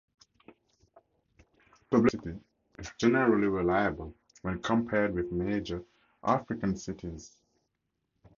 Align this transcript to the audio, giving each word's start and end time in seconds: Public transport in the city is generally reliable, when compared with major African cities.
Public 1.91 2.11
transport 2.19 2.25
in 2.25 2.31
the 2.31 2.31
city 2.31 2.43
is 2.79 2.91
generally 2.97 3.45
reliable, 3.45 4.15
when 4.41 4.59
compared 4.59 5.13
with 5.13 5.31
major 5.31 5.83
African 6.23 6.75
cities. 6.75 7.37